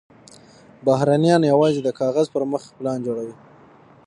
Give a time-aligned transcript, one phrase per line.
[0.85, 3.35] بهرنیان یوازې د کاغذ پر مخ پلان جوړوي.